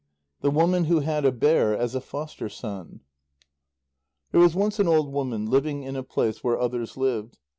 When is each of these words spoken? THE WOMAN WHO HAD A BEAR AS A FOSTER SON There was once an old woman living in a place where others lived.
THE 0.41 0.49
WOMAN 0.49 0.85
WHO 0.85 1.01
HAD 1.01 1.25
A 1.25 1.31
BEAR 1.31 1.75
AS 1.77 1.93
A 1.93 2.01
FOSTER 2.01 2.49
SON 2.49 3.01
There 4.31 4.41
was 4.41 4.55
once 4.55 4.79
an 4.79 4.87
old 4.87 5.13
woman 5.13 5.45
living 5.45 5.83
in 5.83 5.95
a 5.95 6.01
place 6.01 6.43
where 6.43 6.59
others 6.59 6.97
lived. 6.97 7.37